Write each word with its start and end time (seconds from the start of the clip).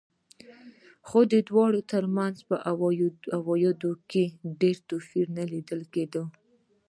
خو 1.07 1.19
د 1.33 1.35
دواړو 1.49 1.79
ترمنځ 1.91 2.35
په 2.49 2.55
عوایدو 3.39 3.91
کې 4.09 4.23
ډېر 4.61 4.77
توپیر 4.89 5.25
نه 5.37 5.43
لیدل 5.51 5.81
کېده. 5.93 6.23